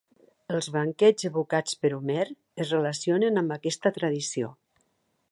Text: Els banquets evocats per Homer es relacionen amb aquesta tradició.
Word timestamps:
Els 0.53 0.67
banquets 0.75 1.25
evocats 1.27 1.75
per 1.83 1.91
Homer 1.97 2.25
es 2.65 2.71
relacionen 2.75 3.37
amb 3.43 3.53
aquesta 3.57 3.93
tradició. 3.99 4.49